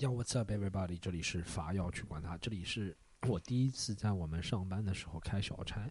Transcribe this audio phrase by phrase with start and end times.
[0.00, 0.96] Yo, what's up, everybody？
[0.96, 2.38] 这里是法要去管他。
[2.38, 5.90] 这里是我第一次在我们上班的时候开小差，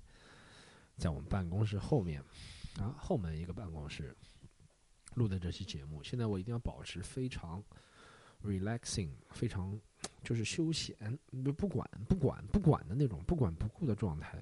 [0.95, 2.23] 在我们办公室后面
[2.79, 4.15] 啊后门一个办公室
[5.15, 6.01] 录的这期节目。
[6.01, 7.61] 现在我一定要保持非常
[8.45, 9.77] relaxing，非常
[10.23, 14.41] 就是休闲，不不管不管不管的那种不管不顾的状态，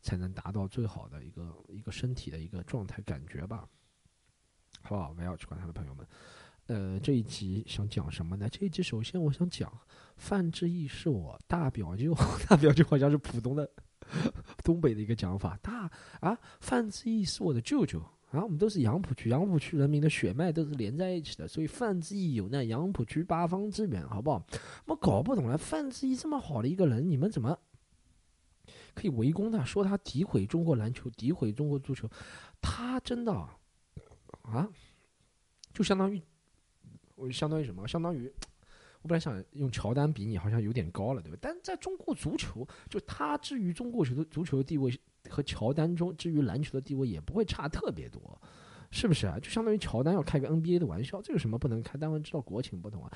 [0.00, 3.68] 才能达到最好的一个一个身体的一个状态感觉吧。
[4.82, 5.12] 好不好？
[5.12, 6.06] 不要去管他的朋友们。
[6.66, 8.48] 呃，这一集想讲什么呢？
[8.48, 9.72] 这一集首先我想讲
[10.16, 12.12] 范志毅是我大表舅，
[12.48, 13.70] 大表舅好像是浦东的
[14.64, 15.56] 东北的一个讲法。
[15.62, 18.00] 大啊，范志毅是我的舅舅
[18.32, 24.44] 啊，我们都是杨浦区，杨浦区人民的血脉都是连在一起的，所以范志毅有那杨浦区八方之源，好不好？
[24.86, 27.56] 我搞不懂了，范志毅这么好的一个人，你们怎么
[28.92, 32.10] 可以围攻他，说他诋毁中国篮球，诋毁中国足球？
[32.60, 33.32] 他真的
[34.42, 34.68] 啊，
[35.72, 36.20] 就相当于。
[37.16, 37.88] 我相当于什么？
[37.88, 38.32] 相当于，
[39.02, 41.38] 我本来想用乔丹比你，好像有点高了，对吧？
[41.40, 44.96] 但在中国足球，就他至于中国球的足球的地位
[45.28, 48.40] 和乔丹中至于篮球的地位也不会差特别多，
[48.90, 49.38] 是不是啊？
[49.40, 51.98] 就相当于乔丹要开个 NBA 的玩笑，这有什么不能开？
[51.98, 53.12] 当然知道国情不同啊。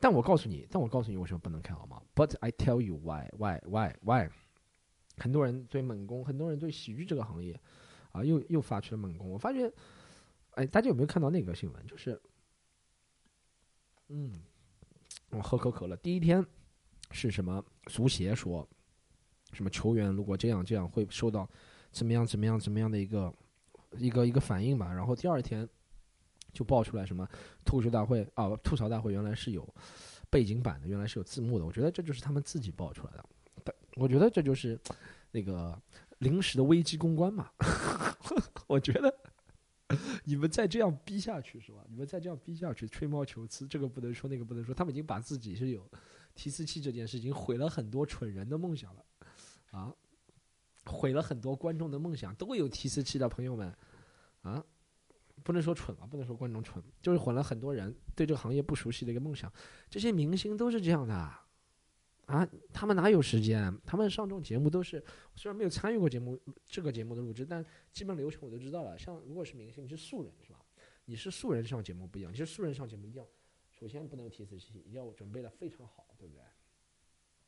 [0.00, 4.28] 但我告诉你，但我告诉你为什么不能开好吗？But I tell you why, why, why, why？
[5.16, 7.58] 很多人对猛攻，很多人对喜剧这个行业，
[8.12, 9.30] 啊，又又发起了猛攻。
[9.30, 9.72] 我发觉，
[10.52, 11.86] 哎，大家有没有看到那个新闻？
[11.86, 12.20] 就是。
[14.08, 14.40] 嗯，
[15.30, 15.96] 我喝口可乐。
[15.96, 16.44] 第一天
[17.10, 17.62] 是什么？
[17.86, 18.66] 足协说，
[19.52, 21.48] 什么球员如果这样这样会受到
[21.90, 23.34] 怎么样怎么样怎么样的一个
[23.96, 24.92] 一个一个反应吧。
[24.92, 25.68] 然后第二天
[26.52, 27.28] 就爆出来什么
[27.64, 29.66] 吐槽大会啊，吐槽大会原来是有
[30.30, 31.64] 背景板的，原来是有字幕的。
[31.64, 33.24] 我觉得这就是他们自己爆出来的。
[33.96, 34.78] 我觉得这就是
[35.30, 35.78] 那个
[36.18, 37.50] 临时的危机公关嘛。
[38.66, 39.14] 我觉得。
[40.24, 41.78] 你们再这样逼下去是吧？
[41.88, 44.74] 你们再这样逼下去，吹毛求疵，这个不能说，那个不能说。
[44.74, 45.90] 他们已经把自己是有
[46.34, 49.04] 提词器这件事情毁了很多蠢人的梦想了，
[49.70, 49.94] 啊，
[50.84, 52.34] 毁了很多观众的梦想。
[52.34, 53.74] 都会有提词器的朋友们，
[54.42, 54.62] 啊，
[55.42, 59.50] 不能说蠢啊，不能说观众蠢，就是毁了很多人对这个行业不熟悉的一个梦想。
[59.88, 61.47] 这些明星都是这样的。
[62.28, 63.74] 啊他们哪有时间？
[63.86, 65.02] 他们上这种节目都是，
[65.34, 68.98] 虽然没有参与过节目这个节目的录制，但基本流程我都知道了。
[68.98, 70.60] 像如果是明星，你是素人是吧？
[71.06, 73.26] 你是素人上节目不一样，你是素人上节目一定要，
[73.70, 76.42] 首先不能有提词器，一定要准备的非常好，对不对？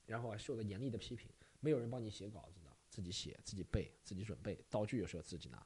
[0.07, 1.31] 然后还受到严厉的批评，
[1.61, 5.65] 没有人帮你写稿子的，自己写、自己背、自己准备，道具有时候自己拿，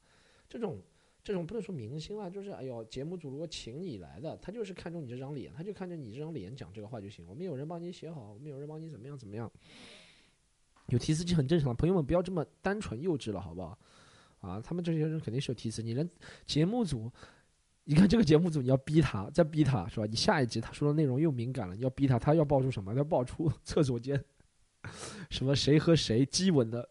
[0.48, 0.82] 这种。
[1.24, 7.26] 这种不能说明星了，就是哎呦，节目组如果请你来的，他就是看中你这张脸，他就看着你这张脸讲这个话就行。
[7.26, 9.50] 我们有人帮你写好，我们有人帮你怎么样怎么样。
[10.88, 13.78] 有提词器很正常，朋友们不要这么单纯幼稚了，好不好？
[14.40, 16.06] 啊，他们这些人肯定是有提词，你连
[16.44, 17.10] 节目组，
[17.84, 20.04] 你看这个节目组，你要逼他，再逼他是吧？
[20.04, 22.94] 你下一集他说的内容又敏感了，你要逼他，他要爆出什么？
[22.94, 24.22] 要爆出厕所间
[25.30, 26.86] 什么谁和谁激吻的。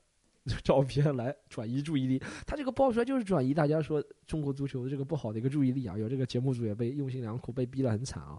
[0.62, 5.98] 照片来转移注意力，他这个爆出来就是转移大家说中国足球的这个不好的一个注意力啊！
[5.98, 8.38] 有这个节目组也被用心良苦，被逼得很惨啊。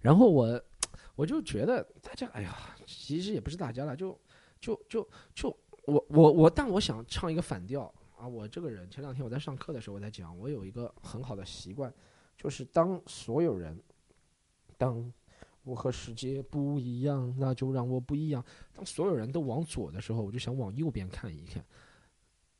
[0.00, 0.58] 然后我
[1.14, 2.56] 我就觉得大家哎呀，
[2.86, 4.18] 其实也不是大家了，就
[4.58, 8.26] 就就就我我我，但我想唱一个反调啊！
[8.26, 11.92] 我这个人前两天我在上课的时候我在讲，我有一个很好的习惯，
[12.34, 13.78] 就是当所有人
[14.78, 15.12] 当。
[15.66, 18.42] 我和世界不一样，那就让我不一样。
[18.72, 21.64] 当所有人都往左的时候，我就想往右边看一看。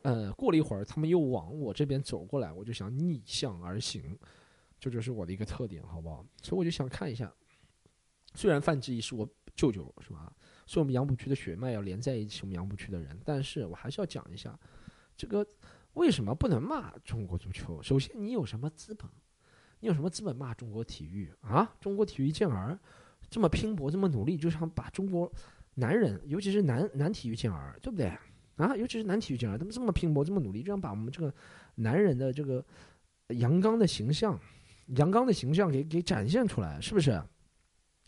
[0.03, 4.19] 呃，过了一会儿，他们又往我这边走过来，我就想逆向而行。
[4.81, 6.27] 这就是我的一个特点，好不好？
[6.43, 7.33] 所以我就想看一下。
[8.35, 10.33] 虽然范志毅是我舅舅，是吧？
[10.67, 13.17] 所以我们杨浦区的血脉要连在一起，我们杨浦区的人。
[13.25, 14.59] 但是我还是要讲一下，
[15.17, 15.47] 这个
[15.93, 17.81] 为什么不能骂中国足球？
[17.81, 19.09] 首先，你有什么资本？
[19.81, 21.71] 你有什么资本骂中国体育啊？
[21.81, 22.79] 中国体育健儿
[23.29, 25.31] 这么拼搏，这么努力，就想把中国
[25.75, 28.07] 男人，尤其是男男体育健儿，对不对
[28.57, 28.75] 啊？
[28.77, 31.33] 尤其是男体育健儿，他们这么拼搏，这么努力，就想把我们这个
[31.75, 32.65] 男人的这个
[33.29, 34.39] 阳刚的形象、
[34.97, 37.23] 阳刚的形象给给展现出来，是不是？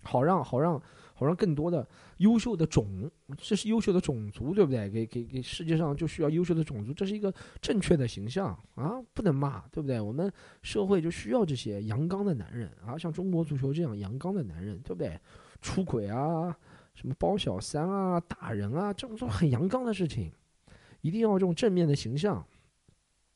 [0.02, 0.80] 好让好让。
[1.18, 1.84] 好让更多的
[2.18, 4.88] 优秀的种，这是优秀的种族，对不对？
[4.88, 9.02] 给给给世界上就需要优秀的种族，这是一个正确的形象啊！
[9.12, 10.00] 不能骂，对不对？
[10.00, 10.32] 我们
[10.62, 15.18] 社会就需要这些阳刚的男人啊，像中国足球这样阳刚的男人，对不对？
[15.60, 16.56] 出轨啊，
[16.94, 20.30] 什么包小三啊，打人啊，这种这种很阳刚的事情，
[21.00, 22.46] 一定要这种正面的形象。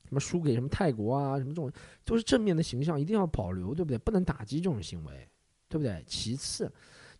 [0.04, 1.68] 什么输给什么泰国啊，什么这种
[2.04, 3.98] 都是正面的形象，一定要保留，对不对？
[3.98, 5.28] 不能打击这种行为，
[5.68, 6.00] 对不对？
[6.06, 6.70] 其次。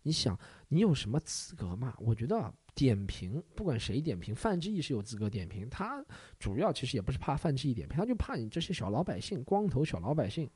[0.03, 1.93] 你想，你有什么资格骂？
[1.97, 5.69] 我觉得点评，不管谁点评，范志毅是有资格点评。
[5.69, 6.03] 他
[6.37, 10.49] 主要其实也不是怕范志毅点评，他就怕你这些小老百姓，光头小老百姓，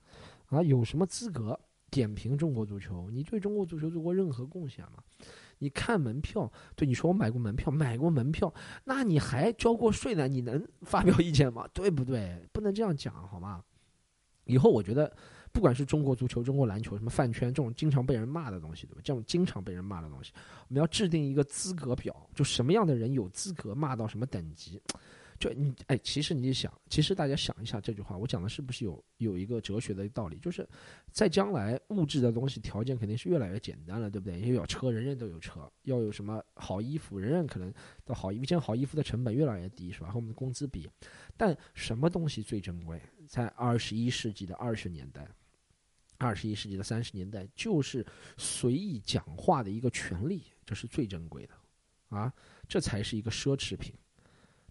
[0.47, 1.59] 啊，有什么资格
[1.89, 3.09] 点评中国足球？
[3.09, 5.03] 你对中国足球做过任何贡献吗？
[5.59, 8.53] 你看门票，对你说我买过门票，买过门票，
[8.83, 10.27] 那你还交过税呢？
[10.27, 11.67] 你能发表意见吗？
[11.73, 12.45] 对不对？
[12.51, 13.63] 不能这样讲好吗？
[14.43, 15.15] 以后我觉得，
[15.57, 19.01] 不管是中国足球、中国篮球，什么饭圈这种经常被人骂的东西，对吧？
[19.04, 20.31] 这种经常被人骂的东西，
[20.69, 24.80] 我们要制定一个资格表，就什么样的人有资格骂到什么等级。
[25.39, 30.38] 就你哎，其实你想，其实大家想一下这句话，我讲的是不是有有一个哲学的道理？
[30.38, 30.68] 就是
[31.12, 34.39] 在将来物质的东西条件肯定是越来越简单了，对不对？
[34.39, 37.74] 因为有车，人人都有车；要有什么好衣服，人人可能
[38.06, 40.10] 的好一件好衣服的成本越来越低，是吧？
[40.10, 40.88] 和我们的工资比，
[41.36, 43.01] 但什么东西最珍贵？
[43.27, 45.27] 在二十一世纪的二十年代，
[46.17, 48.05] 二十一世纪的三十年代，就是
[48.37, 51.53] 随意讲话的一个权利，这是最珍贵的
[52.09, 52.33] 啊！
[52.67, 53.93] 这才是一个奢侈品。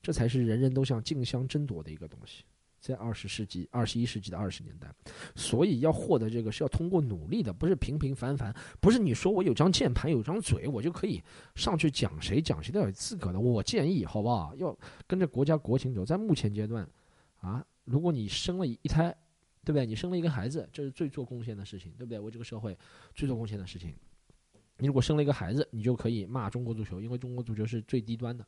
[0.03, 2.45] 这才是人人都想竞相争夺的一个东西，
[2.81, 4.89] 在二十世纪、二十一世纪的二十年代，
[5.35, 11.21] 所以要获得这个是要通过努力的，不是平平凡凡，不是你说我有张键盘、有张嘴，我就可以
[11.57, 13.41] 上去讲谁讲谁都有资格的。
[13.41, 14.55] 我建议，好不好？
[14.57, 14.79] 要
[15.09, 16.05] 跟着国家国情走。
[16.05, 16.89] 在目前阶段，
[17.41, 19.13] 啊，如果你生了一胎，
[19.67, 19.85] 对不对？
[19.85, 22.21] 你生了一个孩子，这是最做贡献的事情，对不对？
[22.21, 22.79] 为这个社会
[23.13, 23.93] 最做贡献的事情。
[24.79, 28.47] 你如果生了一个孩子，你就可以骂中国足球，因为中国足球是最低端的。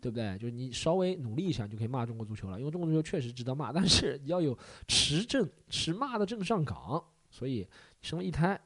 [0.00, 0.38] 对不对？
[0.38, 2.60] 就是你稍微努力一下，就可以骂中国足球了。
[2.60, 4.56] 因为中国足球确实值得骂，但是你要有
[4.86, 7.04] 持证、持骂的证上岗。
[7.30, 7.66] 所以
[8.00, 8.60] 生了一胎，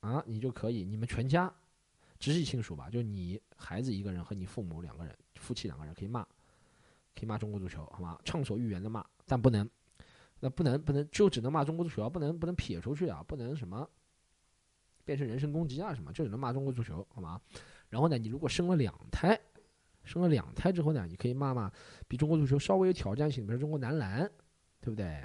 [0.00, 1.52] 啊，你就可以，你们全家
[2.18, 6.24] 直系亲属吧，就你孩子一个人和你父母两个人，夫妻两个人可以骂，
[7.14, 8.18] 可以骂中国足球，好吗？
[8.24, 9.70] 畅所欲言的骂，但不能，
[10.40, 13.88] 那不能不能，就只能骂中国足球，不能不能撇出去啊，不能什么
[15.04, 17.40] 变成人身攻击啊什么，就只能骂中国足球，好吗？
[17.88, 19.38] 然后呢，你如果生了两胎。
[20.02, 21.70] 生了两胎之后呢，你可以骂骂
[22.08, 24.20] 比中国足球稍微有挑战性，比如中国男篮，
[24.80, 25.22] 对不对？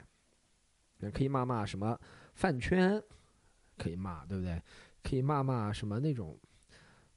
[0.99, 1.97] 也可以骂骂什么
[2.33, 3.01] 饭圈，
[3.77, 4.61] 可以骂，对不对？
[5.01, 6.37] 可以骂骂什么那种，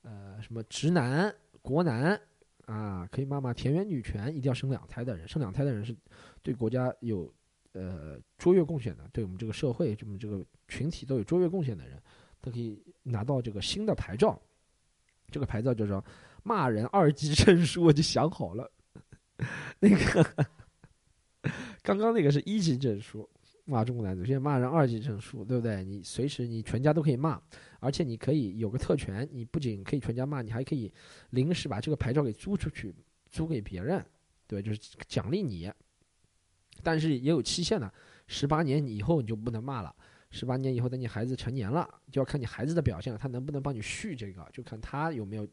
[0.03, 2.19] 呃，什么直男、国男
[2.67, 5.95] 啊，可以骂骂田园女权，一定要生两胎的人，生两胎的人是
[6.43, 7.31] 对国家有
[7.73, 12.01] 呃卓越贡献的，对我们这个社会、这么这个群体都有卓越贡献的人，
[12.41, 14.41] 都可以拿到这个新的牌照，
[15.31, 16.05] 这个牌照叫做。
[16.45, 18.71] 骂人二级证书我就想好了，
[19.81, 20.25] 那个
[21.83, 23.29] 刚刚那个是一级证书，
[23.67, 25.85] 骂中国男足，现在骂人二级证书，对不对？
[25.85, 27.39] 你随时你全家都可以骂，
[27.81, 30.91] 而且你可以有个特权，你不仅可以全家骂，你还可以
[31.31, 32.95] 临时把这个牌照给租出去，
[33.31, 34.03] 租给别人，
[34.47, 35.71] 对，就是奖励你。
[36.83, 37.93] 但是也有期限的，
[38.27, 39.95] 十八年以后你就不能骂了，
[40.31, 45.47] 十八年以后等你孩子成年了，就要看你孩子的表现了，他能不能帮你续这个，就看他有没有。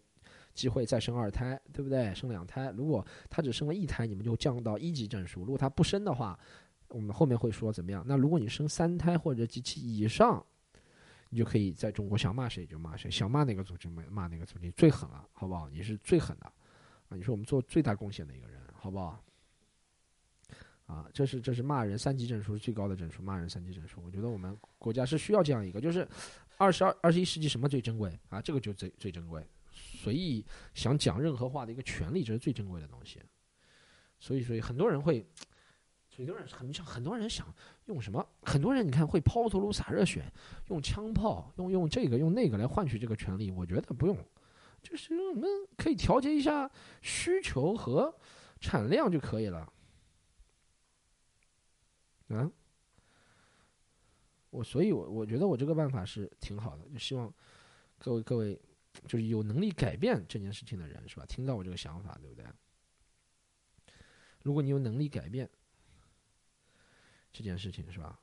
[0.53, 2.15] 机会再生二胎，对不对？
[2.15, 6.39] 生两胎，如果他只生了一胎，你们就降到一级证书；如果他不生的话，
[6.87, 8.01] 我们后面会说怎么样？
[8.07, 10.41] 那如果你生三胎或者及其以上，
[11.29, 15.67] 你就可以在中国想骂谁就骂谁，想骂哪个组织骂骂哪个组织，最狠了，好不好？
[15.67, 17.17] 你是最狠的啊！
[17.17, 19.21] 你是我们做最大贡献的一个人，好不好？
[20.85, 24.01] 啊，这是这是骂人三级证书最高的证书，骂人三级证书。
[24.05, 26.07] 我觉得我们国家是需要这样一个，就是
[26.57, 28.39] 二十二二十一世纪什么最珍贵啊？
[28.39, 29.43] 这个就最最珍贵。
[29.73, 33.19] 随意想讲任何话的一个权利，这是最珍贵的东西。
[34.19, 35.25] 所以，所以很多人会，
[36.15, 37.51] 很多人很像很多人想
[37.85, 38.25] 用什么？
[38.43, 40.31] 很多人你看会抛头颅洒热血，
[40.67, 43.49] 用枪炮，用用这个用那个来换取这个权利。
[43.49, 44.15] 我觉得不用，
[44.83, 46.69] 就是我们可以调节一下
[47.01, 48.15] 需求和
[48.61, 49.67] 产量就可以了。
[52.29, 52.51] 啊，
[54.49, 57.33] 我所以，我我觉得我这个办法是挺好的，就希望
[57.97, 58.59] 各位各位。
[59.07, 61.25] 就是有能力改变这件事情的人，是吧？
[61.25, 62.45] 听到我这个想法，对不对？
[64.41, 65.49] 如果你有能力改变
[67.33, 68.17] 这件事情，是吧？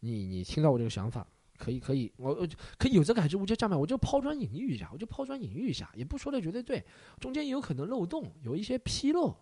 [0.00, 1.24] 你你听到我这个想法，
[1.56, 6.84] 可以可以，我我可以有则改之无则加勉，我就抛砖引玉一下，我就抛砖引玉一下，也不说的绝对对，
[7.20, 9.40] 中间也有可能漏洞，有一些纰漏，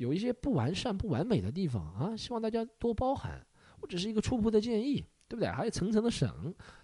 [0.00, 3.46] 有一些不完善、不完美的地方啊，希望大家多包涵。
[3.80, 5.04] 我只是一个初步的建议。
[5.30, 5.48] 对不对？
[5.48, 6.28] 还有层层的审，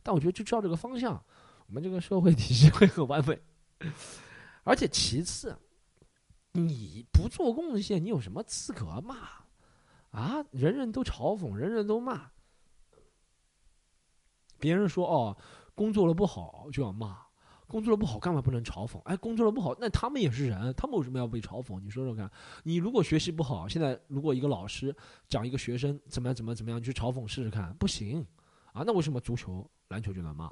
[0.04, 1.20] 但我觉得就照这个方向，
[1.66, 3.36] 我们这个社会 体系会很完美。
[4.62, 5.58] 而且其次，
[6.52, 9.16] 你不做贡献，你有什么资格骂？
[10.12, 12.30] 啊，人人都嘲讽，人人都骂。
[14.60, 15.36] 别人说哦，
[15.74, 17.25] 工作了不好就要骂。
[17.66, 19.00] 工作的不好，干嘛不能嘲讽？
[19.00, 21.80] 哎，工作的不好，那他们也是人，他们为什么要被嘲讽？
[21.80, 22.30] 你说说看。
[22.62, 24.94] 你如果学习不好，现在如果一个老师
[25.28, 28.24] 讲一个学生怎么样怎么怎么样，你去嘲讽试试看，不行
[28.72, 28.82] 啊。
[28.86, 30.46] 那为什么足球、篮球就能骂？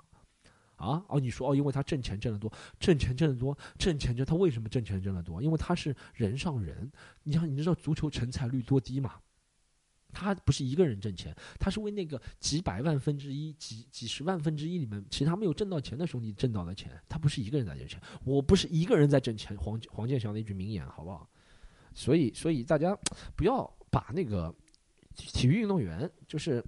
[0.76, 1.04] 啊？
[1.09, 5.40] 哦，你说哦，因为他挣钱挣得多，挣钱挣得多，挣钱挣他为什么挣钱挣得多？
[5.40, 6.90] 因为他是人上人。
[7.23, 9.12] 你想，你知道足球成才率多低吗？
[10.14, 16.92] 他不是一个人挣钱，他是为那个几百万分之一、几几十万分之一里面其他没有挣到钱的兄弟挣到的钱。
[17.09, 19.54] 他不是一个人在挣钱，我不是一个人在挣钱。
[19.59, 21.28] 黄黄健翔的一句名言，好不好？
[21.92, 22.97] 所以，所以大家
[23.37, 24.54] 不要把那个
[25.14, 26.64] 体育运动员，就是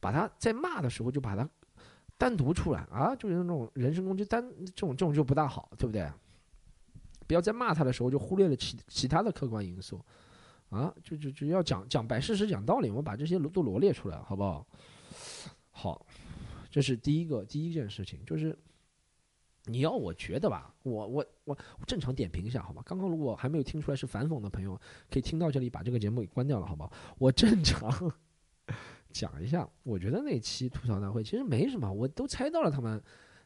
[0.00, 1.48] 把他在骂的时候就把他
[2.16, 6.10] 单独出来啊，就是那种人身攻击，单这种这种就不大好，对不对？
[7.26, 10.00] 不要在骂他的时候就忽略了其其他的客观因素。
[10.70, 14.66] 啊，就就就要讲讲摆事实、讲道理，我们把这些都罗列出来，好不好？
[15.70, 16.06] 好，
[16.70, 18.58] 这是第一个第一件事情，就是
[19.66, 21.56] 你要我觉得吧，我我我
[21.86, 22.82] 正常点评一下，好吧？
[22.84, 24.78] 刚刚如果还没有听出来是反讽的朋友，
[25.10, 26.92] 可以听到这里把这个节目给关掉了，好不好？
[27.18, 28.12] 我正常
[29.12, 33.02] 讲一下，我觉得那期吐槽大会其实没什么，我都猜到了，他们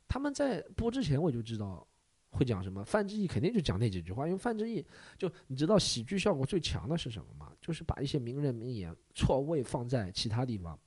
[0.08, 1.86] 他们在播之前我就知道。
[2.30, 2.84] 会讲什么？
[2.84, 4.84] 范志毅肯定就讲那几句话，因为范志毅
[5.18, 7.52] 就你知道喜剧效果最强的是什么吗？
[7.60, 10.78] 就是把一些名人名言错位放在其他地方。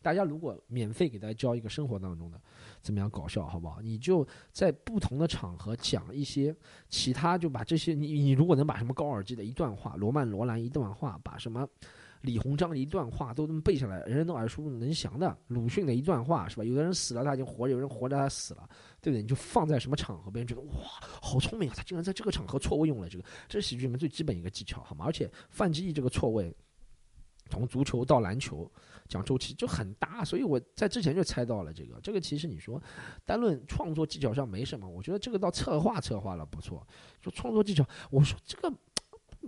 [0.00, 2.40] 大家如果免费给大家教一个生活当中的
[2.80, 3.80] 怎么样搞笑，好不好？
[3.80, 6.54] 你就在不同的场合讲一些
[6.88, 11.68] 其他，就把这些你你如果能把什么高尔基的一段话、罗曼罗兰一段话，把什么。
[12.22, 15.36] 李鸿章的一段话都这么背下来，人人都耳熟能详的。
[15.46, 16.64] 鲁迅的一段话是吧？
[16.64, 18.68] 有的人死了他已经活着，有人活着他死了，
[19.00, 19.22] 对不对？
[19.22, 20.72] 你就放在什么场合，别人觉得哇，
[21.22, 21.74] 好聪明啊！
[21.76, 25.04] 他竟然在这个场合错位用了这个，这是喜剧里面最基本一个技巧，好吗？
[25.06, 26.52] 而且范志毅这个错位，
[27.50, 28.68] 从足球到篮球
[29.06, 32.00] 讲周期就很大，所以我在之前就猜到了这个。
[32.02, 32.82] 这个其实你说
[33.24, 36.84] 单论创作技巧上没什么，我觉得这个到策划策划了不错。
[37.22, 38.72] 说创作技巧，我说这个。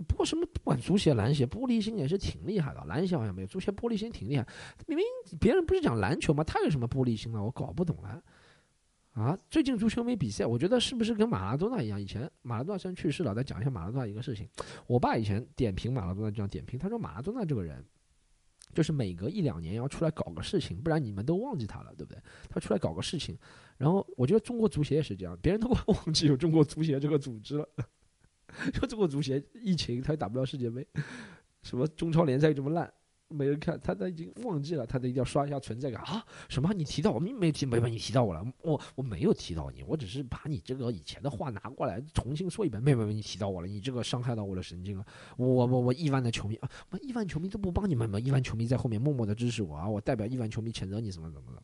[0.07, 4.47] 不过什么不管足协篮协玻璃心也是挺厉害的，篮协好像没有，足协玻璃心挺厉害。
[4.87, 5.05] 明明
[5.39, 6.43] 别人不是讲篮球吗？
[6.43, 7.43] 他有什么玻璃心呢？
[7.43, 8.21] 我搞不懂了。
[9.13, 12.01] 啊，最近足球没比赛，我觉得是不是跟马拉多纳一样？
[12.01, 14.47] 以前马拉多纳虽然去世了，再讲一下马拉多纳一个事情。
[14.87, 17.85] 我爸以前点评马拉多纳这样点评，他说马拉多纳这个人，
[18.73, 22.21] 就是每隔一两年要出来搞个事情，不然你们都忘记他了，对不对？
[22.49, 23.37] 他出来搞个事情，
[23.77, 27.67] 然后我觉得中国足协也是这样，别人都 忘记有中国足协这个组织了。
[28.73, 30.85] 说中国足协疫情，他也打不了世界杯，
[31.63, 32.91] 什么中超联赛这么烂，
[33.29, 36.25] 没人看，他他已经忘记了，他得一定要刷一下存在感啊！
[36.49, 36.73] 什么？
[36.73, 45.05] 你提到我，没没提，没把你提到我了，我我没有提到你，我只是把你这个以前的话拿过来重新说一遍，没没没，你提到我了，你这个伤害到我的神经了，
[45.37, 48.19] 我我我亿万的球迷啊，我亿万球迷都不帮你们吗？
[48.19, 51.63] 亿万球迷在后面默默的支持我啊，我代表亿万球迷谴责你怎么怎么的？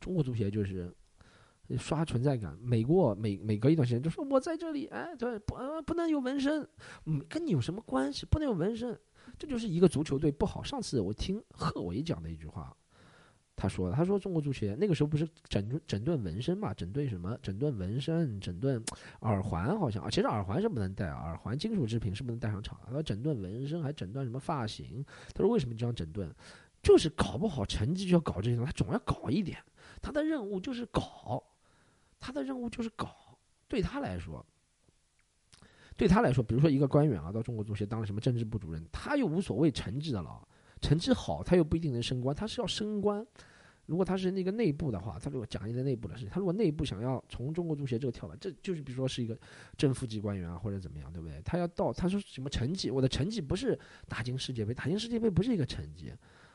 [0.00, 0.94] 中国足协就是。
[1.78, 6.68] 刷存在感，每过每每隔一段时间就说我在这里，哎，对，不呃不能有纹身，
[7.06, 8.26] 嗯，跟你有什么关系？
[8.26, 8.98] 不能有纹身，
[9.38, 10.62] 这就是一个足球队不好。
[10.62, 12.76] 上次我听贺伟讲的一句话，
[13.56, 17.36] 他说他说中国足协那个时候不是整整顿纹身嘛，整顿什么？
[17.42, 18.80] 整顿纹身，整顿
[19.22, 22.78] 耳环好像啊，其实耳环是不能戴，耳环金属制品是不能带上场。
[22.84, 25.04] 他说整顿纹身，还整顿什么发型？
[25.34, 26.30] 他说为什么这样整顿？
[26.82, 29.58] 就是搞不好成绩就要搞这些东西，他总要搞一点，
[30.00, 31.42] 他的任务就是搞。
[32.18, 34.44] 他的任务就是搞，对他来说，
[35.96, 40.46] 对他来说，比如说一个官员啊，到中国足协当了什么政治部主任，他又无所谓成绩的了，
[40.80, 43.26] 成绩好他又不一定能升官，他是要升官。
[43.86, 49.38] 如果他是那个内部的话，他如果讲一个内部的事情，他如果内部想要从中国足协这个跳板，这就是比如说是一个
[49.76, 51.40] 正副级官员啊，或者怎么样，对不对？
[51.44, 52.90] 他要到他说什么成绩？
[52.90, 56.12] 我的成绩不是打进世界杯，打进世界杯不是一个成绩，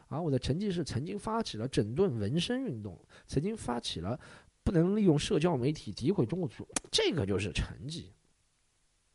[0.10, 4.20] 啊，我的成绩是曾经发起了整顿纹身运动，曾经发起了。
[4.64, 8.14] 不能利用社交媒体诋毁中国足球，这个就是成绩，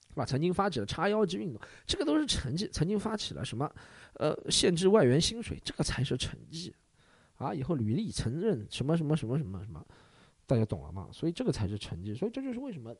[0.09, 0.25] 是吧？
[0.25, 2.69] 曾经发起了叉腰机运动，这个都是成绩。
[2.69, 3.71] 曾经发起了什么，
[4.15, 6.75] 呃，限制外援薪水，这个才是成绩，
[7.37, 7.55] 啊！
[7.55, 9.87] 以后履历承认什么什么什么什么什么，
[10.47, 11.09] 大家懂了吗？
[11.12, 12.15] 所以这个才是成绩。
[12.15, 12.95] 所以这就是为什么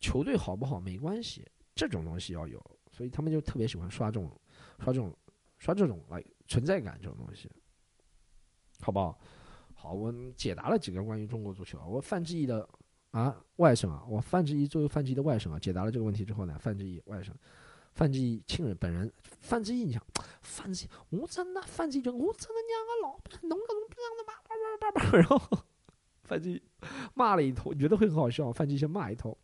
[0.00, 2.60] 球队好不好没关系，这种东西要有。
[2.90, 4.30] 所以他们就特别喜欢刷这种、
[4.78, 5.14] 刷这种、
[5.58, 7.50] 刷这种来存在感这种东西，
[8.80, 9.18] 好不好？
[9.78, 11.78] 好，我解答了几个关于中国足球。
[11.86, 12.66] 我范志毅的
[13.10, 17.30] 啊外甥啊，我范志毅作为范志毅的外甥啊，解答了这个问题之后呢，范志毅外甥，
[17.92, 20.02] 范志毅亲人本人，范志毅，你想，
[20.42, 25.58] 范志毅，我真的范志毅就，我真的娘个老不弄个这样的叭叭叭叭叭， 然后
[26.24, 26.62] 范志毅
[27.14, 28.50] 骂了一通，你觉得会很好笑？
[28.50, 29.36] 范志毅先骂一通，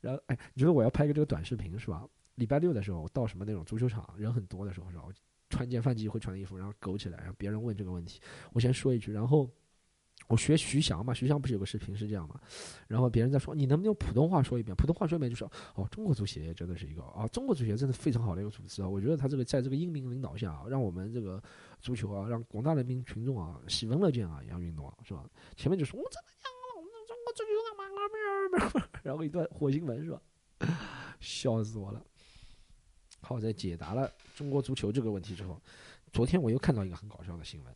[0.00, 2.06] 然后哎，你觉得我要拍个这个短视频是吧？
[2.34, 5.04] 礼拜六的时候到什么那种足球场人很多的时候是吧？
[5.48, 8.20] 穿件范志毅会穿的衣服，然后苟起来，然后别人问这个问题，
[8.52, 9.48] 我先说一句，然后。
[10.28, 12.40] 我学徐翔嘛，徐翔不是有个视频是这样嘛？
[12.88, 14.74] 然后别人在说，你能不能用普通话说一遍？
[14.76, 18.88] 普通话说一遍就是哦，中国足协真的是一个啊，中国足协真的非常好的一个组织啊。
[18.88, 21.42] 我觉得他这个在这个英明领导下啊，让我们这个
[21.80, 25.24] 足球啊，让广大人民群众啊，喜闻乐见啊，一样运动啊，是吧？
[25.56, 28.88] 前面就说我真的讲了，我们中国足球干嘛？
[29.04, 30.20] 然后一段火星文是吧？
[31.20, 32.02] 笑死我了。
[33.20, 35.60] 好，在解答了中国足球这个问题之后。
[36.12, 37.74] 昨天我又看到一个很搞笑的新闻。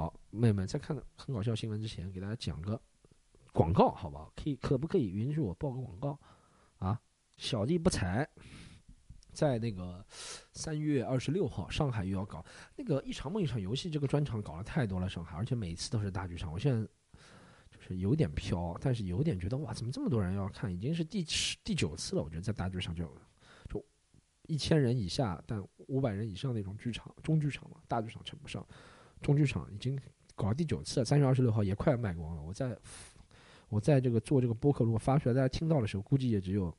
[0.00, 2.80] 好，妹妹，在看很搞笑新闻之前，给大家讲个
[3.52, 4.32] 广告，好不好？
[4.34, 6.18] 可以，可不可以允许我报个广告？
[6.78, 6.98] 啊，
[7.36, 8.26] 小弟不才。
[9.30, 10.02] 在那个
[10.54, 12.42] 三月二十六号，上海又要搞
[12.76, 16.50] 那个一场梦一场游戏这个专场，搞了太多了，上海，而且每次都是大剧场。
[16.50, 16.88] 我现在
[17.70, 20.72] 就是有点飘，但是有点觉得哇，怎么这么多人要看？
[20.72, 23.04] 已经是第十第九次了，我觉得在大剧场就
[23.68, 23.84] 就
[24.46, 28.66] 一千人以下，但五百人以上那种剧场，中剧场嘛，大剧场称不上，
[29.20, 29.98] 中剧场已经
[30.34, 31.04] 搞了第九次了。
[31.04, 32.42] 三月二十六号也快卖光了。
[32.42, 32.76] 我在
[33.68, 36.74] 我在这个做这个播客，如果发出来，大家听到的时候，估计也只有。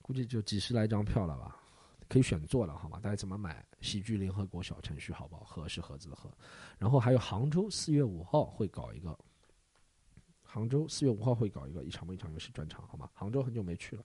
[0.00, 1.60] 估计就几十来张票了吧，
[2.08, 2.98] 可以选座了，好吗？
[2.98, 3.62] 大家怎么买？
[3.82, 5.44] 喜剧联合国小程序，好不好？
[5.44, 6.30] 盒是盒子的盒。
[6.78, 9.18] 然后还有杭州四月五号会搞一个，
[10.42, 13.10] 杭州四月五号会搞一个一场不一场游戏专场，好吗？
[13.12, 14.02] 杭州很久没去了，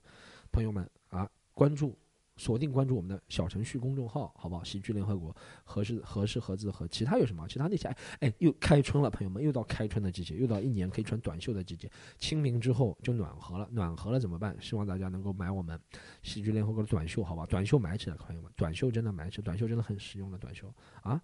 [0.52, 1.96] 朋友们啊，关注。
[2.36, 4.64] 锁定关注我们的小程序公众号，好不好？
[4.64, 7.46] 喜剧联合国，合适合适合字和其他有什么？
[7.48, 11.90] 其他那些哎哎，又开春了，朋友们，又到开春的季节，又到一年可以穿短袖的季节。
[12.18, 14.56] 清明之后就暖和了，暖和了怎么办？
[14.60, 15.78] 希望大家能够买我们
[16.22, 17.46] 喜剧联合国的短袖，好吧？
[17.46, 20.72] 短袖买起来，朋友们，短袖真的买起来，短袖真的很实用的短袖
[21.02, 21.22] 啊！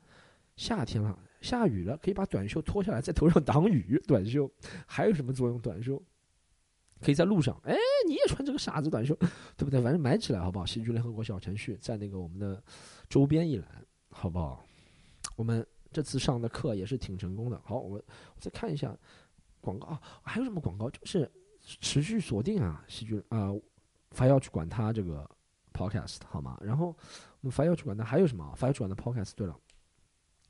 [0.57, 4.01] 夏天了，下雨了，可以把短袖脱下来，在头上挡雨。
[4.07, 4.51] 短袖
[4.87, 5.59] 还有什么作用？
[5.59, 6.01] 短袖？
[7.01, 7.75] 可以在路上，哎，
[8.07, 9.15] 你也穿这个傻子短袖，
[9.57, 9.81] 对不对？
[9.81, 10.67] 反正买起来好不好？
[10.67, 12.63] 喜剧联合国小程序在那个我们的
[13.09, 13.67] 周边一栏，
[14.11, 14.65] 好不好？
[15.37, 17.61] 我们这次上的课也是挺成功的。
[17.65, 18.03] 好，我我
[18.39, 18.95] 再看一下
[19.61, 20.91] 广告啊，还有什么广告？
[20.91, 21.31] 就是
[21.81, 23.51] 持续锁定啊，喜剧啊，
[24.15, 25.29] 还要去管他这个
[25.73, 26.59] podcast 好吗？
[26.63, 26.89] 然后
[27.41, 28.55] 我们还要去管他还有什么？
[28.59, 29.33] 还要去管他 podcast。
[29.35, 29.57] 对了，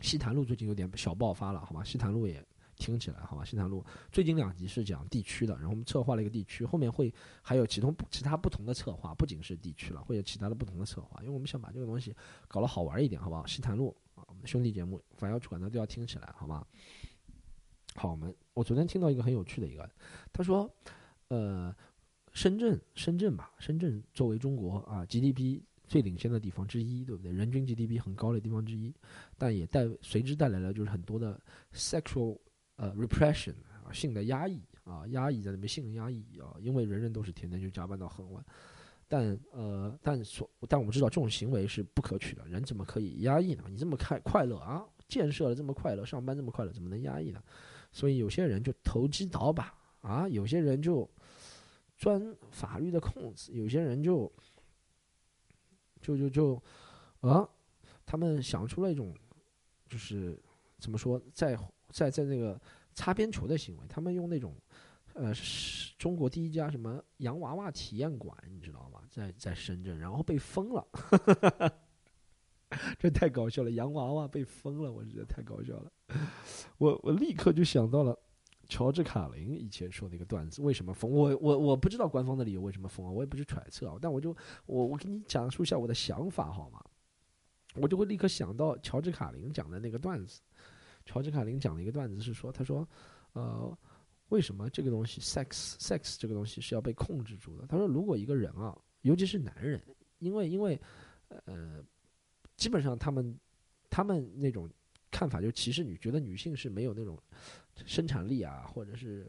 [0.01, 1.85] 西坛路最近有点小爆发了，好吗？
[1.85, 2.45] 西坛路也。
[2.81, 3.45] 听起来好吧？
[3.45, 12.17] 西塘路最近两集是讲地区的，然后我们策划了一个地区，后面会还有其中其他不同的策划，不仅是地区了，会有其他的不同的策划，因为我们想把这个东西
[12.49, 13.47] 搞得好玩一点，好不好？
[13.47, 16.67] 西坛路啊，我们的兄弟节目，反要去管它都要听起来，好吗？
[17.95, 19.89] 好，我们我昨天听到一个很有趣的一个，
[20.33, 20.69] 他说，
[21.29, 21.75] 呃，
[22.33, 27.31] 深圳，深圳吧，深圳作为中国啊 GDP 最领先的地方之一，对不对？
[27.31, 28.95] 人均 GDP 很高的地方之一，
[29.37, 31.39] 但也带随之带来了就是很多的
[31.75, 32.39] sexual。
[32.81, 33.53] 呃，repression
[33.85, 38.43] 啊，性的压抑啊，压抑在那边，性的压抑啊，因为人人都是天天就加班到很晚，
[39.07, 43.65] 但呃，但所但我们知道这种行为是不可取的，人怎么可以压抑呢？
[43.69, 47.43] 你这么开快乐啊，建设了这么快乐，上班这么快乐，怎么能压抑呢？
[47.93, 51.07] 所以有些人就投机倒把啊，有些人就
[51.99, 54.33] 钻法律的空子，有些人就
[56.01, 56.63] 就就就
[57.21, 57.47] 啊，
[58.07, 59.15] 他们想出了一种
[59.87, 60.43] 就是
[60.79, 61.55] 怎么说在。
[61.91, 62.61] 在在那个
[62.95, 64.55] 擦边球的行为，他们用那种，
[65.15, 65.33] 呃，
[65.99, 69.01] 中国第一家什么洋娃娃体验馆，你知道吗？
[69.09, 70.87] 在在深圳，然后被封了，
[72.99, 73.71] 这太搞笑了！
[73.73, 75.91] 洋娃娃被封了，我觉得太搞笑了。
[76.79, 78.17] 我我立刻就想到了
[78.69, 81.11] 乔治卡林以前说的一个段子：为什么封？
[81.11, 84.31] 我我我不知道官方的理由为什么封啊，我也不是揣测啊，但我就
[84.67, 86.81] 我我给你讲述一下我的想法好吗？
[87.75, 90.41] 我就会立刻想到乔治卡林讲的那个段子。
[91.11, 92.89] 乔治卡林讲了一个段子，是说，他说，
[93.33, 93.77] 呃，
[94.29, 97.67] 为什么这个东西，sex sex 这个东西是要被控制住的？
[97.67, 99.83] 他说，如果一个人啊，尤其是男人，
[100.21, 100.81] 因为因为，
[101.47, 101.85] 呃，
[102.57, 103.37] 基本上他们
[103.91, 104.71] 他们那种
[105.11, 107.21] 看法就歧视女，觉得女性是没有那种
[107.85, 109.29] 生产力啊，或者是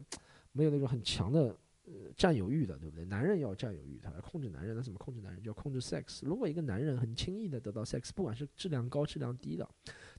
[0.52, 1.48] 没有那种很强的
[1.86, 3.04] 呃占有欲的，对不对？
[3.04, 5.42] 男人要占有欲，他来控制男人，那怎么控制男人？
[5.42, 6.20] 就要控制 sex。
[6.22, 9.68] 如果一个男人很轻易的得到 sex，不管是质量高质量低的，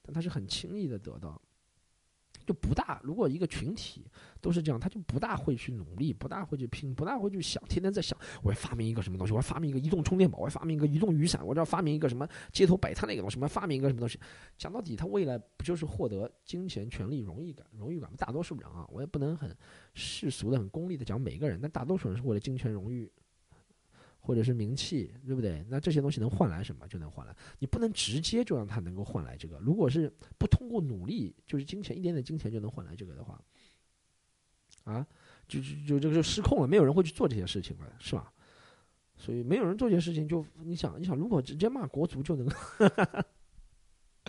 [0.02, 1.41] 但他是很轻易的得到。
[2.45, 4.06] 就不大，如果一个群体
[4.41, 14.19] 都是这样，他就不大会去努力，不大会去拼，不大会去想，天天在想，我要发明一个什么东西，我要发明一个移动充电宝，我要发明一个移动雨伞，我要发明一个什么街头摆摊那个东西，我要发明一个什么东西。
[14.58, 18.17] 讲到底，他未来不就是获得金钱、权利、荣誉感、荣誉感吗？
[18.17, 19.56] 大多数人啊，我也不能很
[19.93, 23.12] 世俗的、很功利的讲每个人，但大多数人是为了金钱、荣誉。
[24.26, 25.66] 或者是名气，对不对？
[25.68, 26.88] 那这些东西能换来什么？
[26.88, 27.36] 就能换来。
[27.60, 29.60] 你不能直接就让他能够换来这个。
[29.60, 30.10] 如果是
[30.40, 33.44] 不通过努力，就是金钱一点点金钱就能换来这个的话，
[34.86, 35.06] 啊，
[35.46, 36.68] 就就就这个就失控了。
[36.70, 38.32] 没有人会去做这些事情了，是吧？
[39.18, 42.48] 所以没有人做这些事情，就你想，你想，如果直接骂国足就能，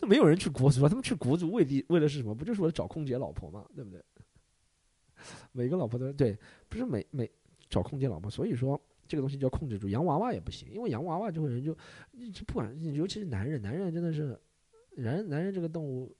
[0.00, 0.88] 那没有人去国足啊？
[0.88, 2.36] 他们去国足为的为的是什么？
[2.36, 3.66] 不就是为了找空姐老婆吗？
[3.74, 4.00] 对不对？
[5.50, 7.28] 每个老婆都对，不是每每
[7.68, 8.80] 找空姐老婆，所以说。
[9.10, 11.76] 这个东西就要控制住，洋娃娃也不行，因为洋娃娃这种人就，
[12.46, 14.40] 不管尤其是男人，男人真的是，
[14.96, 16.16] 男人男人这个动物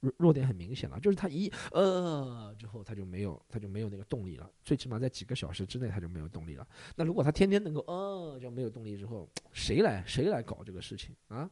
[0.00, 6.66] 弱弱点很明显了，就是他一呃之后他就没有他就没有那个动力了，最起码在几个小时之内他就没有动力了。
[6.96, 11.48] 那如果他天天能够呃就没有动力之后，谁来谁来搞这个事情啊？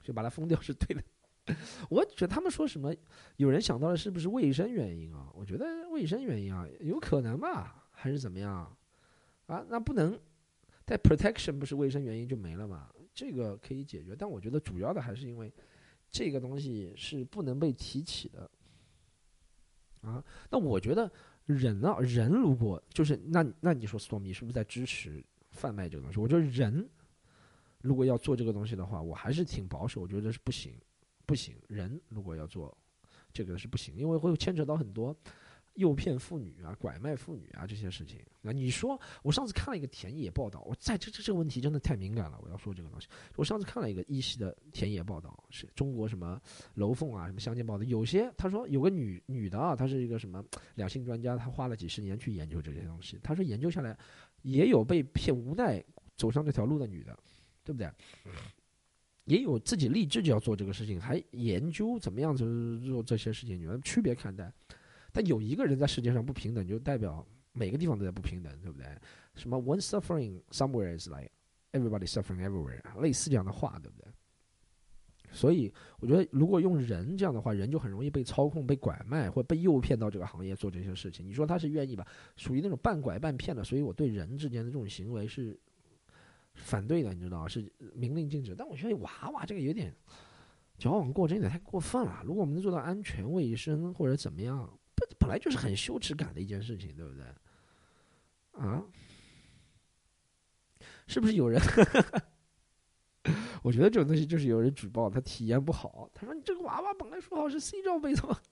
[0.00, 1.02] 就把它封掉是对的。
[1.90, 2.94] 我觉得他们说什么，
[3.36, 5.28] 有人想到了是不是卫生原因啊？
[5.34, 8.77] 我觉得卫生原因啊，有可能吧，还是怎么样？
[9.48, 10.16] 啊，那不能
[10.84, 12.88] 带 protection 不是卫生原因就没了嘛？
[13.12, 15.52] 这个可以解决，但我觉得主要的还是因为
[16.08, 18.48] 这个东西是不能被提起的。
[20.02, 21.10] 啊，那我觉得
[21.46, 26.20] 人啊，人如果就是那那你说 Stormy 是不是在支持贩卖这个东西？
[26.20, 26.88] 我觉得人
[27.80, 30.78] 如果要做这个东西的话，我还是挺保守，我觉得是不行。
[31.26, 32.76] 不行，人如果要做
[33.32, 35.14] 这个是不行，因为会牵扯到很多
[35.78, 38.20] 诱骗妇女啊、拐卖妇女啊这些事情。
[38.42, 43.06] 那你说，我上次看了一个田野报道，我在这这这个问题真的太敏感了，我要说这个东西。
[43.36, 46.40] 我上次看了一个一系的田野报道，是中国什么
[46.74, 53.18] 楼凤啊、什么乡间报道，有些他说有个女女的啊，她是一个什么两性专家，她花了几十年去研究这些东西。
[53.22, 53.96] 她说研究下来，
[54.42, 55.82] 也有被骗无奈
[56.16, 57.16] 走上这条路的女的，
[57.62, 57.88] 对不对？
[59.24, 64.50] 也有自己立志就要做这个事情，还研究怎么样子做这些事情，你们区别看待。
[65.12, 68.86] 但有一个人在世界上不平等，就代表每个地方都在不平等，对不对？
[69.34, 71.30] 什么 “one suffering somewhere is like
[71.72, 74.08] everybody suffering everywhere”，类似这样的话，对不对？
[75.30, 81.26] 所以我觉得，如果用人这样的话，人就很容易被操控、被拐卖或被诱骗到这个行业做这些事情。
[81.26, 82.06] 你说他是愿意吧？
[82.36, 83.62] 属于那种半拐半骗的。
[83.62, 85.58] 所以我对人之间的这种行为是。
[86.54, 88.52] 反对的，你知道是明令禁止。
[88.52, 89.94] 但我觉得娃娃这个有点
[90.76, 92.20] 矫枉过正，有点太过分了。
[92.24, 94.68] 如果我们能做到安全卫生或者怎么样，
[95.28, 97.22] 本来就是很羞耻感的一件事情，对不对？
[98.52, 98.82] 啊？
[101.06, 101.60] 是不是有人？
[103.62, 106.08] 我觉得这种东西就是有人举报他体验不好。
[106.14, 108.22] 他说：“你这个娃娃本来说好是 C 罩杯的。”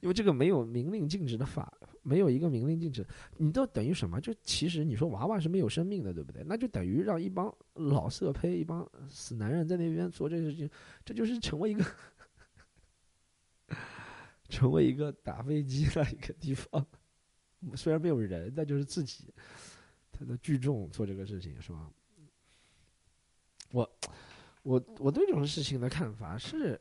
[0.00, 3.04] 因为这个没有明令禁止的法，没有一个明令禁止，
[3.36, 4.20] 你都等于什么？
[4.20, 6.44] 就其实你说娃娃是没有生命的，对不对？
[6.46, 10.70] 那就等于让一帮老色胚、一帮死男人在那边做这个事情，
[11.04, 11.84] 这就是成为一个，
[14.54, 16.86] 成为一个打飞机的一个地方。
[17.74, 19.32] 虽然没有人，但就是自己
[20.12, 21.90] 他的聚众做这个事情，是吧？
[23.72, 23.98] 我
[24.62, 26.80] 我我对这种事情的看法是。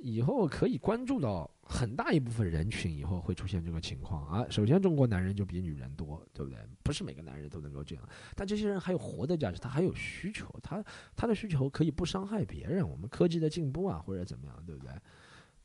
[0.00, 4.46] 以后可以关注到很大一部分人群，以后会出现这个情况啊。
[4.48, 6.56] 首先，中国男人就比女人多，对不对？
[6.84, 10.80] 不是每个男人都能够这样，但这些人还有活的价值，他还有需求，他
[11.16, 12.88] 他的需求可以不伤害别人。
[12.88, 14.92] 我们科技的进步啊，或者怎么样，对不对？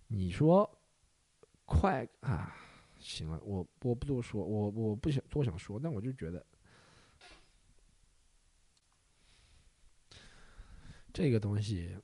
[0.08, 0.68] 你说
[1.66, 2.56] 快啊，
[3.00, 6.46] 行了，我我不多说，我我不想多想说，但我就觉得
[11.12, 11.98] 这个东西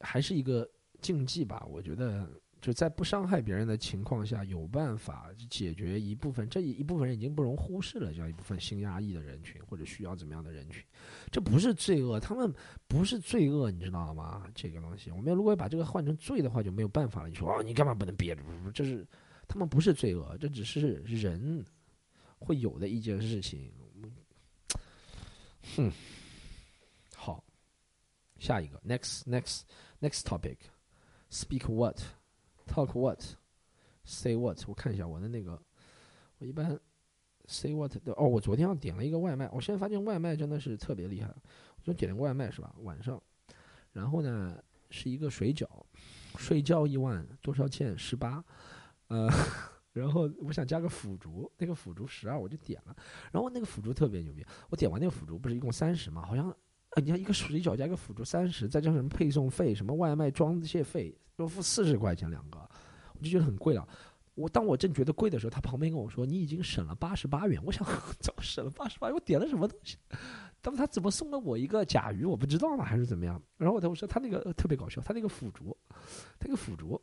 [0.00, 0.68] 还是一个。
[1.02, 2.30] 竞技吧，我觉得
[2.62, 10.80] 就在不伤害别人的情况下，有办法解决一部分这一部分人已经不容忽视了这样一部分性压抑的人群或者需要怎么样的人群，
[11.32, 12.54] 这不是罪恶，他们
[12.86, 14.48] 不是罪恶，你知道吗？
[14.54, 17.28] 这个东西，我们如果把这个换成罪的话，就没有办法了。
[17.28, 18.42] 你说哦，你干嘛不能憋着？
[18.72, 19.04] 这是
[19.48, 21.64] 他们不是罪恶，这只是人
[22.38, 23.72] 会有的一件事情。
[25.74, 25.90] 哼，
[27.16, 27.42] 好，
[28.38, 29.62] 下一个，next next
[30.00, 30.56] next topic。
[31.30, 31.98] Speak what,
[32.66, 33.22] talk what,
[34.04, 34.62] say what？
[34.66, 35.60] 我看一下我的那个，
[36.38, 36.78] 我一般
[37.46, 38.26] say what 的哦。
[38.26, 41.28] 我昨天要点了一个外卖，我现在发现外卖真的是特别厉害。
[41.28, 42.74] 我就点了个外卖是吧？
[42.82, 43.20] 晚上，
[43.92, 45.66] 然后呢是一个水饺，
[46.36, 47.98] 睡觉一万多少钱？
[47.98, 48.44] 十八，
[49.08, 49.28] 呃，
[49.92, 52.96] 然后我想加个腐竹，那个腐竹十二，我就点了。
[53.32, 56.24] 然后那个腐竹特别牛逼，我点完那个腐竹不是一共三十吗？
[56.24, 56.54] 好像。
[56.94, 62.58] 啊，你看一个水饺加一个辅助三十，再加上什么配送费、什么外卖装卸费，要付四十块钱两个，
[63.14, 63.88] 我就觉得很贵了。
[64.34, 67.86] 我当我正觉得贵的时候，他旁边跟我说：“你已经省了八十八元。”我想
[68.18, 69.08] 怎么省了八十八？
[69.08, 69.98] 我点了什么东西？
[70.62, 72.24] 他他怎么送了我一个甲鱼？
[72.24, 73.40] 我不知道呢，还是怎么样？
[73.58, 75.76] 然后我我说他那个特别搞笑，他那个腐竹，
[76.38, 77.00] 他那个腐竹，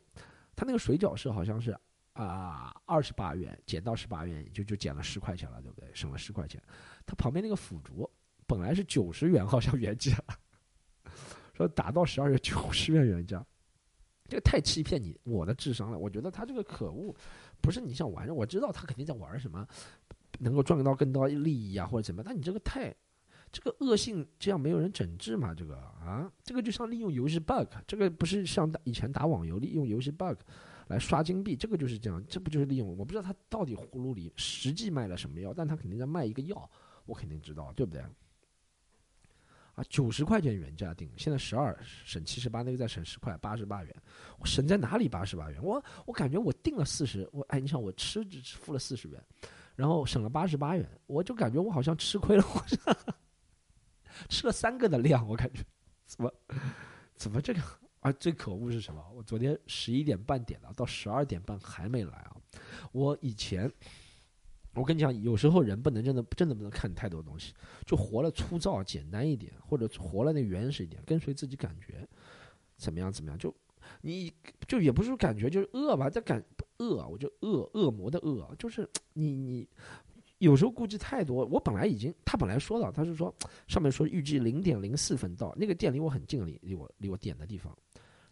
[0.56, 1.76] 他那个水饺是好像是
[2.12, 5.88] 啊二十八元减到十八元，就就减了十块钱了，对不对？
[5.94, 6.60] 省了十块钱。
[7.06, 8.08] 他旁边那个腐竹。
[8.50, 10.12] 本来是九十元，好像原价，
[11.54, 13.46] 说打到十二月九十元原价，
[14.26, 15.96] 这个太欺骗你我的智商了。
[15.96, 17.14] 我觉得他这个可恶，
[17.60, 19.64] 不是你想玩，我知道他肯定在玩什么，
[20.40, 22.24] 能够赚到更多利益啊，或者怎么？
[22.24, 22.92] 但你这个太，
[23.52, 25.54] 这个恶性，这样没有人整治嘛？
[25.54, 30.36] 这个啊，这个就像利用游戏 bug，这个不是像以前打网游利用游戏 bug
[30.88, 32.96] 来刷金币，这个就是这样，这不就是利用？
[32.98, 36.68] 我不知道他到底葫芦里实际卖了什么药，但他肯定在卖一个药，
[37.06, 38.02] 我肯定知道，对不对？
[39.88, 43.94] 九十块钱原价定，现在十二省七十八，那个再省十块，八十八元。
[44.38, 45.08] 我省在哪里？
[45.08, 49.22] 八十八元，我我感觉我定了四十，我哎，你想我吃只付了四十元，
[49.74, 52.64] 然后省了八十八元，我就感觉我好像吃亏了，我
[54.28, 55.62] 吃了三个的量，我感觉
[56.06, 56.32] 怎么
[57.16, 57.62] 怎么这个
[58.00, 58.12] 啊？
[58.12, 59.04] 最可恶是什么？
[59.14, 62.36] 我昨天十一点半点的，到十二点半还没来啊！
[62.92, 63.70] 我以前，
[64.74, 67.52] 我跟你讲，有时候人不能真的真的不能看太多东西，
[67.84, 72.06] 就活了粗糙简单一点，或者活了那原始一点，跟随自己感觉，
[72.76, 73.38] 怎么样怎么样？
[73.38, 73.54] 就
[74.02, 74.32] 你
[74.68, 76.08] 就也不是感觉就是恶吧？
[76.08, 76.42] 这感
[76.78, 79.68] 恶，我就恶恶魔的恶，就是你你。
[80.38, 83.30] 有时候顾忌太多，我本来已经，他本来说了，他是说
[83.68, 87.76] 上面说预计零点零四分到，那个店离我很近，离离我离我点的地方，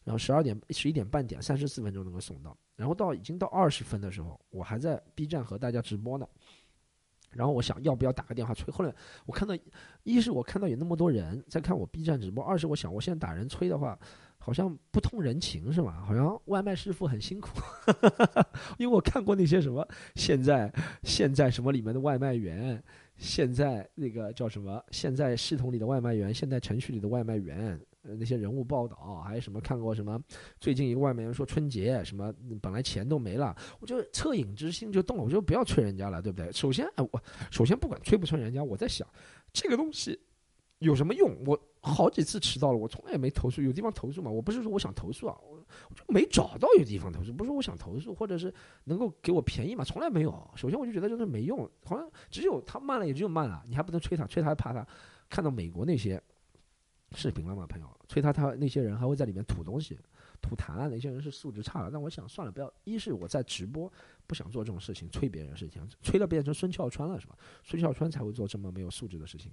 [0.08, 6.26] 然后十二点十一点半点三十四分钟能够送到，然后到已经到二十分的时候，我还在 B 站和大家直播呢，
[7.30, 8.94] 然后我想要不要打个电话催，后来
[9.26, 9.54] 我看到，
[10.04, 13.98] 一是我看到有那么多人在看我 B 站直播，二是我想我现在打人催的话。
[14.40, 16.00] 好像不通人情是吧？
[16.06, 17.50] 好像外卖师傅很辛苦，
[18.78, 22.82] 因为我看过那些什么现在现在什么里面的外卖员，
[23.16, 27.78] 现在那个叫什么现在系统里的外卖员，现在程序里的外卖员，
[28.16, 30.20] 那些人物报道，还有什么看过什么？
[30.60, 36.50] 最近一个外卖员说春节什么本来钱都没了，我就恻隐之心就动了，我就不要催人家了，对不对？
[36.52, 39.06] 首先，哎，我首先不管催不催人家，我在想
[39.52, 40.18] 这个东西。
[40.80, 41.36] 有什么用？
[41.44, 43.60] 我好几次迟到了，我从来也没投诉。
[43.60, 44.30] 有地方投诉吗？
[44.30, 45.58] 我不是说我想投诉啊，我
[45.92, 47.32] 就没找到有地方投诉。
[47.32, 49.82] 不是我想投诉，或者是能够给我便宜嘛？
[49.82, 50.32] 从来没有。
[50.54, 53.60] 首先我就觉得就是没用，好像只有他慢了，也只有慢了。
[53.66, 54.86] 你还不能催他，催他还怕他
[55.28, 56.22] 看到美国那些
[57.14, 57.88] 视频了嘛，朋友？
[58.06, 59.98] 催他，他那些人还会在里面吐东西、
[60.40, 60.88] 吐痰啊。
[60.88, 61.90] 那些人是素质差了。
[61.90, 62.72] 但我想算了，不要。
[62.84, 63.90] 一是我在直播，
[64.26, 67.36] 不想做这种事情，催别人的事情，催了变成孙笑川了，是吧？
[67.64, 69.52] 孙笑川才会做这么没有素质的事情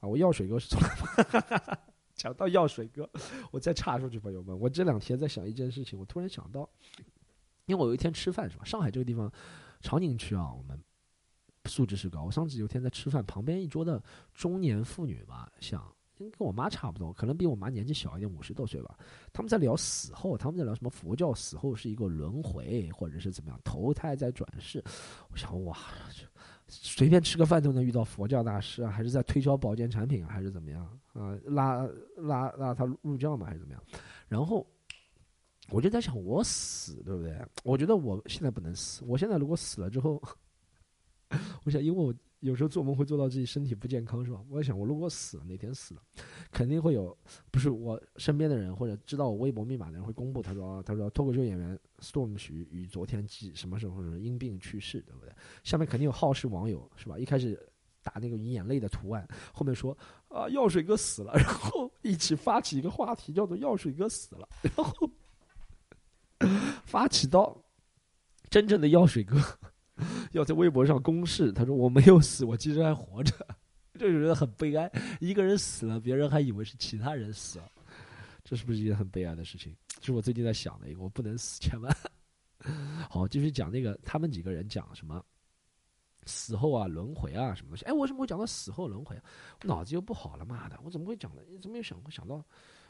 [0.00, 0.08] 啊。
[0.08, 1.76] 我药水哥是从来不
[2.14, 3.08] 讲到药水哥，
[3.50, 6.68] 我再插出去，朋友们，我这两天在想一件事情，我突然想到，
[7.66, 8.64] 因为我有一天吃饭是吧？
[8.64, 9.30] 上海这个地方，
[9.80, 10.80] 长宁区啊，我们
[11.66, 12.22] 素质是高。
[12.22, 18.96] 我上次有一天在吃饭，旁边一桌的中年妇女吧，像跟我妈差不多，可能比我妈年纪小一点，五十多岁吧。
[19.32, 24.82] 他们在聊死后，他们在聊什么佛教死后是一个轮回，或者是怎么样投胎再转世。
[25.30, 25.76] 我想哇。
[26.66, 31.38] 随便吃个饭都能遇到佛教大师啊，还是在推销保健产品啊，还是怎么样啊？
[31.44, 33.82] 拉拉拉他入教嘛，还是怎么样？
[34.28, 34.66] 然后
[35.68, 37.38] 我就在想，我死对不对？
[37.64, 39.04] 我觉得我现在不能死。
[39.04, 40.20] 我现在如果死了之后，
[41.64, 42.14] 我想，因为我。
[42.44, 44.38] 有时候做梦会做到自己身体不健康，是吧？
[44.50, 46.02] 我在想，我如果死了，哪天死了，
[46.52, 47.16] 肯定会有，
[47.50, 50.42] 不是我身边的人或者知道我微博密码的人会公布。
[50.42, 55.32] 他说：“他说脱口秀演员 Storm 徐于昨天几什么时候是因病去世，对不对？”
[55.64, 57.18] 下面肯定有好事网友，是吧？
[57.18, 57.58] 一开始
[58.02, 59.96] 打那个眼泪的图案，后面说
[60.28, 65.10] ：“啊，药水哥死了。”然后一起发起一个话题，叫做“药水哥死了”，然后
[66.84, 67.58] 发起到
[68.50, 69.40] 真正的药水哥。
[70.34, 73.32] 要在微博上公示，他说我没有死，我其实还活着，
[73.98, 74.90] 就觉得很悲哀。
[75.20, 77.70] 一个人死了，别人还以为是其他人死了，
[78.42, 79.74] 这是不是一件很悲哀的事情？
[80.02, 81.96] 是我最近在想的一个，我不能死，千万。
[83.08, 85.24] 好，继续讲那个，他们几个人讲什么
[86.26, 87.84] 死后啊、轮回啊什么东西？
[87.84, 89.14] 哎，我为什么会讲到死后轮回？
[89.16, 89.22] 啊
[89.62, 91.42] 我脑子又不好了，妈的，我怎么会讲的？
[91.62, 92.44] 怎么又想想到？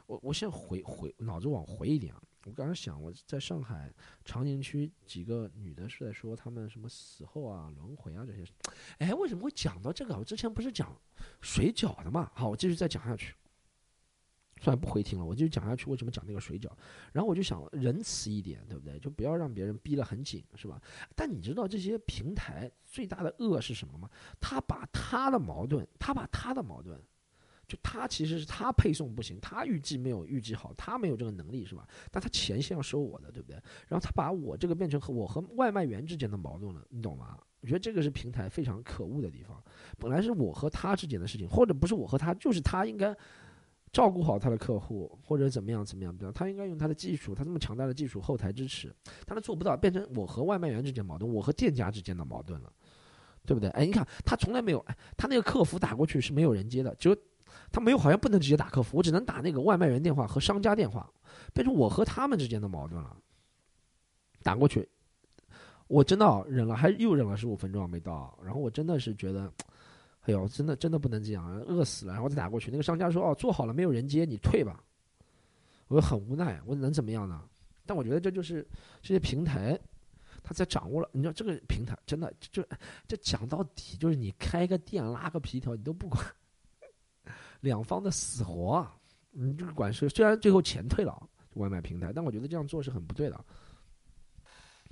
[0.07, 2.23] 我我现在回回脑子往回一点啊！
[2.45, 3.91] 我刚刚想，我在上海
[4.25, 8.45] 长宁区几个女的是在说她们什么死后啊、轮回啊这些。
[8.99, 10.15] 哎，为什么会讲到这个？
[10.17, 10.95] 我之前不是讲
[11.41, 12.31] 水饺的嘛？
[12.35, 13.35] 好，我继续再讲下去。
[14.61, 15.91] 算了，不回听了，我继续讲下去。
[15.91, 16.71] 为什么讲那个水饺？
[17.13, 18.99] 然后我就想仁慈一点，对不对？
[18.99, 20.81] 就不要让别人逼得很紧，是吧？
[21.17, 24.09] 但你知道这些平台最大的恶是什么吗？
[24.39, 27.03] 他把他的矛盾，他把他的矛盾。
[27.67, 31.89] 就他其实是他配送不行，他预计没有预计好，他没有这个能力是吧？
[32.11, 33.55] 但他钱先要收我的，对不对？
[33.89, 37.39] 然后他把我这个变成和我和外卖员之间的矛盾了，你懂吗？
[37.61, 39.63] 我觉得这个是平台非常可恶的地方。
[39.99, 43.17] 本来是我和他之间的事情，或者不是我和他，就是他应该
[43.91, 46.33] 照顾好他的客户，或者怎么样怎么样，对吧？
[46.35, 52.71] 他应该用他的技术，他这么强大的技术后台支持，但他做不到，变成我和外卖员之间矛盾，我和店家之间的矛盾了，
[53.47, 53.71] 对不对？
[53.71, 57.17] 哎，你看他从来没有，哎，他那个客服打过去是没有人接的，只有。
[57.71, 61.11] 他没有，好像不能直接打客服，我只能打那个外卖员电话和商家电话，
[61.53, 63.17] 变成我和他们之间的矛盾了。
[64.43, 64.89] 打过去，
[65.87, 69.53] 我真的忍了，还又忍了十五分钟没到，然后我真的是觉得，
[70.23, 74.83] 哎呦，真的真的不能这样，饿死了，然后再打过去，那个商家说哦，做好了，没有人接，你退吧。
[75.89, 77.43] 我很无奈，我能怎么样呢？
[77.87, 78.67] 但我觉得这就是
[79.03, 79.79] 这些平台，
[80.43, 82.63] 他在掌握了，你知道这个平台真的就
[83.07, 86.23] 这讲到底就是你开个店拉个皮条，你都不管。
[87.65, 88.87] 两方的死活，
[89.33, 90.09] 你，就是管事。
[90.11, 91.21] 虽然最后钱退了
[91.55, 93.45] 外卖平台，但我觉得这样做是很不对的。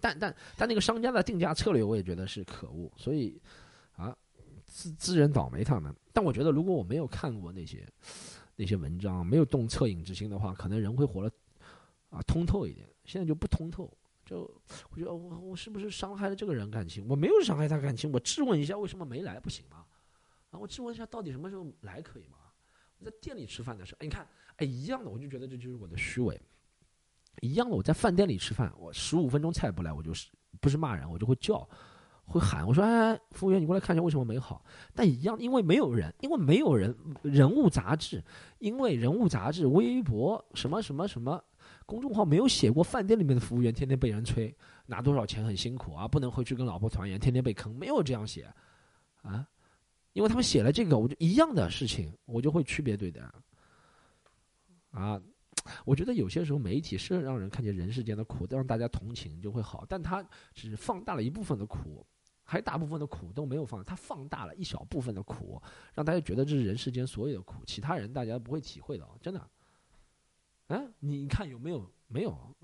[0.01, 2.91] 但但但那个商家的定价策略，我也觉得是可恶。
[2.97, 3.41] 所以
[3.95, 4.17] 啊，
[4.65, 5.95] 自自认倒霉他们。
[6.13, 7.87] 但我觉得，如果我没有看过那些
[8.57, 11.33] 那些文章，没有动恻隐之心的话，可能人会活得
[12.11, 12.89] 啊通透一点。
[13.05, 13.89] 现在就不通透，
[14.25, 14.41] 就
[14.91, 17.07] 我觉得我我是不是伤害了这个人感情？
[17.09, 19.85] 我没有伤害他感情，我质问一下为什么没来不行吗？
[20.51, 22.39] 啊，我质问一下到底什么时候来可以吗？
[23.03, 26.41] 在店里吃饭的时候，哎，你看，哎，一样的，我就觉得这就是我的虚伪。
[27.41, 31.67] 一样的，我在饭店里吃饭，我十五分钟菜不来，我就是不是骂人，我就会叫，
[32.25, 34.65] 会喊，我说，哎，服务员，你过来看一下为什么没好。
[34.95, 38.23] 但一样，因为没有人，因为没有人，人物杂志，
[38.59, 41.43] 因为人物杂志、微博什么什么什么
[41.87, 44.55] 公众号没有写过饭店里面的服务员天天被人催
[44.87, 48.53] 拿多少钱很辛苦啊，不能回去跟老婆团圆，天天被坑，没有这样写，
[49.23, 49.47] 啊，
[50.13, 53.23] 因为他们写了这个，我就一样的事情，我就会区别对待，
[54.91, 55.21] 啊。
[55.85, 62.05] 我觉得有些时候媒体是让人看见人世间的苦，让大家同情就会好，但他只放大了一部分的苦，
[62.43, 65.63] 还大部分的苦都没有放，他放大了一小部分的苦，
[65.95, 69.51] 让大家觉得这是人世间所有的苦，其他人大家不会体会到，真的。
[70.67, 71.89] 嗯，你看有没有？
[72.09, 72.55] 没有，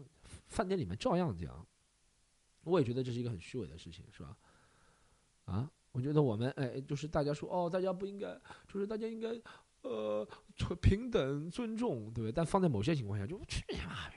[0.47, 1.67] 饭店里面照样这样。
[2.65, 4.37] 我也觉得这是一个很虚伪的事情，是吧？
[5.45, 9.31] 啊，我觉得我们哎，就是大家说哦，大家不应该，就是大家应该。
[9.83, 10.29] 呃，
[10.83, 12.33] 平等尊重，对不对？
[12.33, 14.17] 但放在某些情况下，就去你妈的，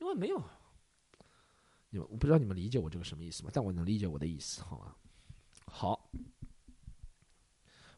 [0.00, 0.42] 因为没有，
[1.88, 3.50] 你们我不知道你们理解我这个什么意思吗？
[3.54, 4.96] 但我能理解我的意思，好吗？
[5.66, 6.10] 好，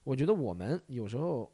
[0.04, 1.50] 我觉得我们有时候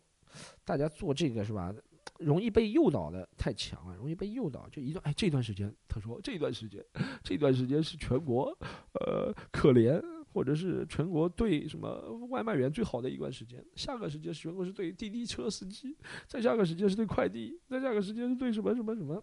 [0.65, 1.73] 大家做这个是吧，
[2.19, 4.69] 容易被诱导的太强了，容易被诱导。
[4.69, 6.85] 就一段哎，这段时间他说这段时间，
[7.23, 8.47] 这段时间是全国
[8.95, 10.03] 呃可怜。
[10.33, 19.23] 或者是全国对什么外卖员最好的一段时间，下个时间全国是对滴滴车司机，再下个时间是对快递，再下个时间是对什么什么什么，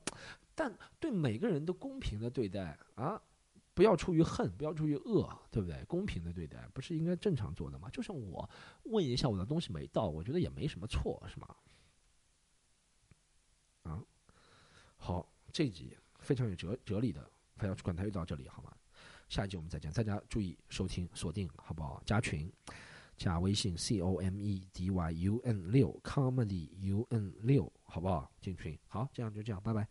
[0.53, 3.21] 但对每个人都公平的对待啊，
[3.73, 5.83] 不要出于恨，不要出于恶，对不对？
[5.85, 7.89] 公平的对待不是应该正常做的吗？
[7.89, 8.49] 就像我
[8.83, 11.55] 问一下我的东西没到，我觉得也没什么错，是吗？
[13.83, 14.03] 啊，
[14.97, 18.73] 好，这集非常有哲哲理的，非要管他又到这里好吗？
[19.29, 22.01] 下一集我们再见，大家注意收听锁定，好不好？
[22.05, 22.51] 加群，
[23.17, 28.31] 加微信 c o m e d y u n 六 comedy u n 六，好不好？
[28.39, 29.87] 进群，好，这样就这样，拜拜。